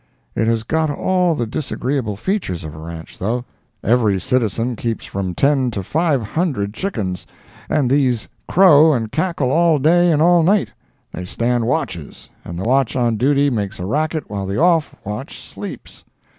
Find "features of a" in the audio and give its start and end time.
2.17-2.77